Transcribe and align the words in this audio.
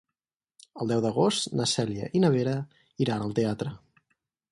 El 0.85 0.93
deu 0.93 1.01
d'agost 1.05 1.49
na 1.59 1.67
Cèlia 1.71 2.07
i 2.19 2.21
na 2.23 2.31
Vera 2.37 2.55
iran 3.07 3.27
al 3.27 3.37
teatre. 3.41 3.75